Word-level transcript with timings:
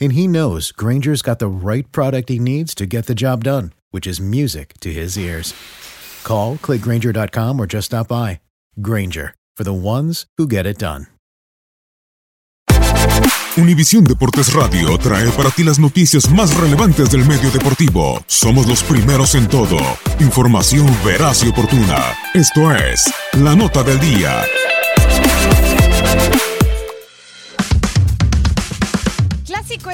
And 0.00 0.12
he 0.12 0.26
knows 0.26 0.72
Granger's 0.72 1.22
got 1.22 1.38
the 1.38 1.48
right 1.48 1.90
product 1.92 2.28
he 2.28 2.38
needs 2.38 2.74
to 2.76 2.86
get 2.86 3.06
the 3.06 3.14
job 3.14 3.44
done, 3.44 3.72
which 3.90 4.06
is 4.06 4.20
music 4.20 4.74
to 4.80 4.92
his 4.92 5.18
ears. 5.18 5.54
Call, 6.24 6.56
clickgranger.com, 6.56 7.60
or 7.60 7.66
just 7.66 7.86
stop 7.86 8.08
by. 8.08 8.40
Granger, 8.80 9.34
for 9.56 9.64
the 9.64 9.72
ones 9.72 10.26
who 10.36 10.46
get 10.46 10.66
it 10.66 10.78
done. 10.78 11.06
Univisión 13.56 14.02
Deportes 14.02 14.52
Radio 14.52 14.98
trae 14.98 15.30
para 15.30 15.48
ti 15.48 15.62
las 15.62 15.78
noticias 15.78 16.28
más 16.28 16.56
relevantes 16.56 17.10
del 17.10 17.24
medio 17.24 17.52
deportivo. 17.52 18.20
Somos 18.26 18.66
los 18.66 18.82
primeros 18.82 19.36
en 19.36 19.46
todo. 19.46 19.78
Información 20.18 20.88
veraz 21.04 21.44
y 21.44 21.50
oportuna. 21.50 22.16
Esto 22.34 22.72
es 22.72 23.04
La 23.34 23.54
Nota 23.54 23.84
del 23.84 24.00
Día. 24.00 24.42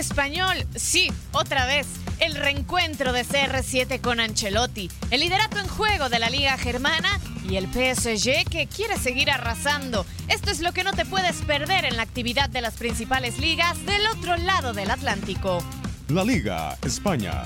Español, 0.00 0.56
sí, 0.74 1.12
otra 1.32 1.66
vez. 1.66 1.86
El 2.18 2.34
reencuentro 2.34 3.12
de 3.12 3.24
CR7 3.24 4.00
con 4.00 4.18
Ancelotti, 4.18 4.90
el 5.10 5.20
liderato 5.20 5.58
en 5.58 5.68
juego 5.68 6.08
de 6.08 6.18
la 6.18 6.30
Liga 6.30 6.56
Germana 6.58 7.20
y 7.48 7.56
el 7.56 7.66
PSG 7.66 8.48
que 8.50 8.66
quiere 8.66 8.98
seguir 8.98 9.30
arrasando. 9.30 10.04
Esto 10.28 10.50
es 10.50 10.60
lo 10.60 10.72
que 10.72 10.84
no 10.84 10.92
te 10.92 11.04
puedes 11.04 11.36
perder 11.42 11.84
en 11.84 11.96
la 11.96 12.02
actividad 12.02 12.50
de 12.50 12.62
las 12.62 12.74
principales 12.74 13.38
ligas 13.38 13.84
del 13.86 14.06
otro 14.06 14.36
lado 14.36 14.72
del 14.72 14.90
Atlántico. 14.90 15.62
La 16.08 16.24
Liga 16.24 16.76
España. 16.82 17.44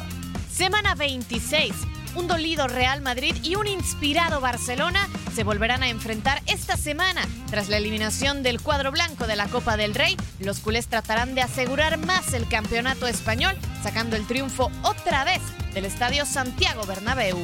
Semana 0.50 0.94
26. 0.94 1.72
Un 2.14 2.28
dolido 2.28 2.68
Real 2.68 3.02
Madrid 3.02 3.34
y 3.42 3.56
un 3.56 3.66
inspirado 3.66 4.40
Barcelona 4.40 5.08
se 5.34 5.44
volverán 5.44 5.82
a 5.82 5.88
enfrentar 5.88 6.42
esta 6.46 6.76
semana. 6.76 7.26
Tras 7.50 7.68
la 7.68 7.76
eliminación 7.76 8.42
del 8.42 8.60
cuadro 8.60 8.92
blanco 8.92 9.26
de 9.26 9.36
la 9.36 9.48
Copa 9.48 9.76
del 9.76 9.94
Rey, 9.94 10.16
los 10.38 10.60
culés 10.60 10.86
tratarán 10.86 11.34
de 11.34 11.42
asegurar 11.42 11.98
más 11.98 12.34
el 12.34 12.48
campeonato 12.48 13.06
español, 13.06 13.56
sacando 13.82 14.16
el 14.16 14.26
triunfo 14.26 14.70
otra 14.82 15.24
vez 15.24 15.40
del 15.74 15.86
estadio 15.86 16.24
Santiago 16.24 16.86
Bernabéu. 16.86 17.38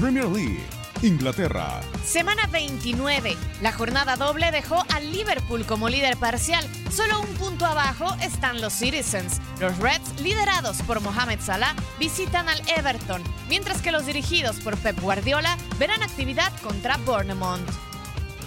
League. 0.00 0.75
Inglaterra. 1.02 1.80
Semana 2.04 2.46
29. 2.46 3.36
La 3.60 3.72
jornada 3.72 4.16
doble 4.16 4.50
dejó 4.50 4.84
al 4.94 5.12
Liverpool 5.12 5.64
como 5.66 5.88
líder 5.88 6.16
parcial. 6.16 6.64
Solo 6.90 7.20
un 7.20 7.28
punto 7.34 7.66
abajo 7.66 8.14
están 8.22 8.60
los 8.60 8.72
Citizens. 8.72 9.40
Los 9.60 9.76
Reds, 9.78 10.20
liderados 10.20 10.82
por 10.82 11.00
Mohamed 11.00 11.40
Salah, 11.40 11.74
visitan 11.98 12.48
al 12.48 12.60
Everton, 12.68 13.22
mientras 13.48 13.82
que 13.82 13.92
los 13.92 14.06
dirigidos 14.06 14.56
por 14.56 14.76
Pep 14.78 14.98
Guardiola 15.00 15.56
verán 15.78 16.02
actividad 16.02 16.52
contra 16.62 16.96
Bournemouth. 16.98 17.60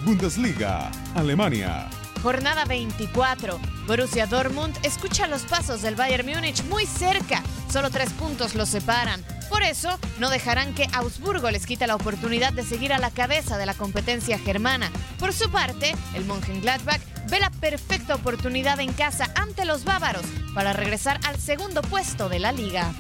Bundesliga. 0.04 0.92
Alemania. 1.16 1.90
Jornada 2.24 2.66
24. 2.66 3.60
Borussia 3.88 4.26
Dortmund 4.26 4.78
escucha 4.84 5.28
los 5.28 5.44
pasos 5.44 5.82
del 5.82 5.96
Bayern 5.96 6.28
Múnich 6.28 6.64
muy 6.66 6.86
cerca. 6.86 7.42
Solo 7.72 7.90
tres 7.90 8.12
puntos 8.14 8.56
los 8.56 8.70
separan. 8.70 9.24
Por 9.50 9.64
eso, 9.64 9.98
no 10.20 10.30
dejarán 10.30 10.74
que 10.74 10.88
Augsburgo 10.94 11.50
les 11.52 11.66
quite 11.66 11.88
la 11.88 11.96
oportunidad 11.96 12.54
de 12.54 12.64
seguir 12.64 12.94
a 12.94 13.00
la 13.00 13.12
cabeza 13.12 13.58
de 13.58 13.66
la 13.66 13.74
competencia 13.74 14.38
germana. 14.38 14.92
Por 15.18 15.34
su 15.34 15.50
parte, 15.50 15.96
el 16.14 16.26
Mönchengladbach 16.26 17.02
ve 17.30 17.40
la 17.40 17.50
perfecta 17.50 18.16
oportunidad 18.16 18.80
en 18.80 18.94
casa 18.94 19.32
ante 19.36 19.66
los 19.66 19.84
bávaros 19.86 20.26
para 20.54 20.74
regresar 20.74 21.20
al 21.28 21.38
segundo 21.38 21.82
puesto 21.82 22.30
de 22.30 22.40
la 22.40 22.52
liga. 22.52 22.94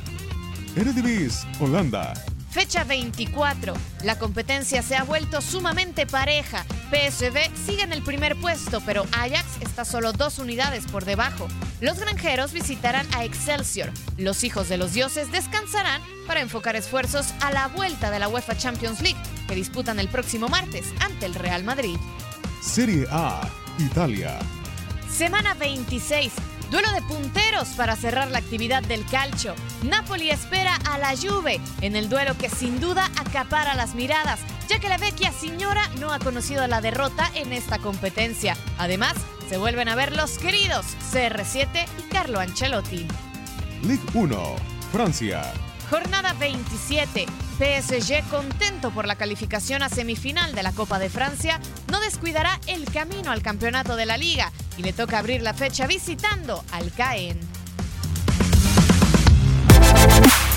Holanda. 1.59 2.13
Fecha 2.51 2.83
24. 2.83 3.73
La 4.03 4.17
competencia 4.17 4.81
se 4.81 4.95
ha 4.95 5.03
vuelto 5.03 5.39
sumamente 5.39 6.07
pareja. 6.07 6.65
PSV 6.89 7.55
sigue 7.65 7.83
en 7.83 7.93
el 7.93 8.01
primer 8.01 8.35
puesto, 8.35 8.81
pero 8.85 9.05
Ajax 9.11 9.61
está 9.61 9.85
solo 9.85 10.13
dos 10.13 10.39
unidades 10.39 10.85
por 10.87 11.05
debajo. 11.05 11.47
Los 11.79 11.99
granjeros 11.99 12.51
visitarán 12.51 13.05
a 13.13 13.23
Excelsior. 13.23 13.91
Los 14.17 14.43
hijos 14.43 14.67
de 14.67 14.77
los 14.77 14.93
dioses 14.93 15.31
descansarán 15.31 16.01
para 16.25 16.41
enfocar 16.41 16.75
esfuerzos 16.75 17.33
a 17.41 17.51
la 17.51 17.67
vuelta 17.67 18.09
de 18.09 18.17
la 18.17 18.27
UEFA 18.27 18.57
Champions 18.57 19.01
League, 19.01 19.19
que 19.47 19.53
disputan 19.53 19.99
el 19.99 20.07
próximo 20.07 20.47
martes 20.47 20.87
ante 21.01 21.27
el 21.27 21.35
Real 21.35 21.63
Madrid. 21.63 21.97
Serie 22.61 23.05
A. 23.11 23.47
Italia. 23.77 24.39
Semana 25.07 25.53
26. 25.53 26.31
Duelo 26.71 26.91
de 26.91 27.01
punteros 27.01 27.69
para 27.69 27.95
cerrar 27.95 28.29
la 28.29 28.37
actividad 28.37 28.83
del 28.83 29.03
calcio. 29.05 29.55
Napoli 29.81 30.29
espera 30.29 30.75
a 30.87 30.99
la 30.99 31.17
Juve 31.17 31.59
en 31.81 31.95
el 31.95 32.09
duelo 32.09 32.37
que 32.37 32.47
sin 32.47 32.79
duda 32.79 33.09
acapara 33.19 33.73
las 33.73 33.95
miradas, 33.95 34.39
ya 34.67 34.77
que 34.79 34.87
la 34.87 34.99
vecchia 34.99 35.31
señora 35.31 35.89
no 35.99 36.13
ha 36.13 36.19
conocido 36.19 36.67
la 36.67 36.79
derrota 36.79 37.31
en 37.33 37.53
esta 37.53 37.79
competencia. 37.79 38.55
Además, 38.77 39.15
se 39.49 39.57
vuelven 39.57 39.89
a 39.89 39.95
ver 39.95 40.15
los 40.15 40.37
queridos 40.37 40.85
CR7 41.11 41.87
y 41.97 42.01
Carlo 42.03 42.39
Ancelotti. 42.39 43.07
Ligue 43.81 44.03
1. 44.13 44.55
Francia. 44.91 45.51
Jornada 45.89 46.33
27. 46.33 47.25
PSG, 47.57 48.29
contento 48.29 48.91
por 48.91 49.07
la 49.07 49.15
calificación 49.15 49.81
a 49.81 49.89
semifinal 49.89 50.53
de 50.53 50.61
la 50.61 50.71
Copa 50.71 50.99
de 50.99 51.09
Francia, 51.09 51.59
no 51.91 51.99
descuidará 51.99 52.59
el 52.67 52.85
camino 52.85 53.31
al 53.31 53.41
campeonato 53.41 53.95
de 53.95 54.05
la 54.05 54.17
liga 54.17 54.51
y 54.79 54.81
le 54.81 54.93
toca 54.93 55.19
abrir 55.19 55.41
la 55.41 55.53
fecha 55.53 55.87
visitando 55.87 56.63
al 56.71 56.89
Caen. 56.93 57.37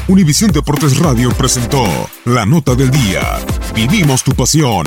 Univisión 0.06 0.52
Deportes 0.52 0.96
Radio 0.98 1.30
presentó 1.32 1.84
La 2.24 2.46
Nota 2.46 2.76
del 2.76 2.92
Día. 2.92 3.40
Vivimos 3.74 4.22
tu 4.22 4.32
pasión. 4.32 4.86